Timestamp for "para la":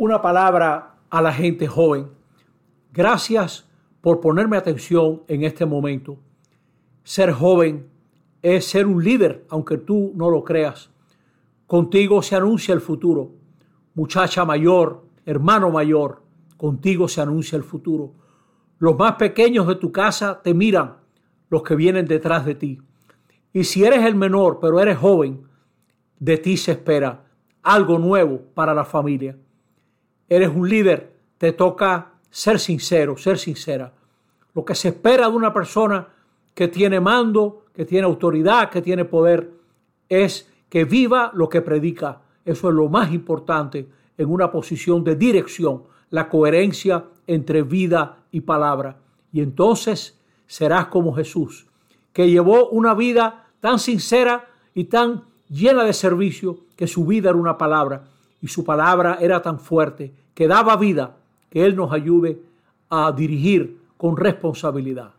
28.54-28.86